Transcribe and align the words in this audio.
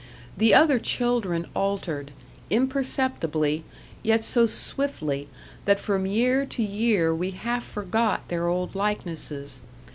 The 0.35 0.51
other 0.55 0.79
children 0.79 1.45
altered, 1.53 2.09
imperceptibly, 2.49 3.63
yet 4.01 4.23
so 4.23 4.47
swiftly, 4.47 5.27
that 5.65 5.79
from 5.79 6.07
year 6.07 6.43
to 6.43 6.63
year 6.63 7.13
we 7.13 7.29
half 7.29 7.63
forgot 7.63 8.27
their 8.27 8.47
old 8.47 8.73
likenesses. 8.73 9.61